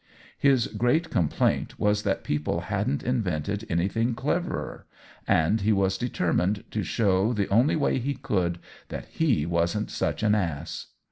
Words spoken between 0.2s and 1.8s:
His great complaint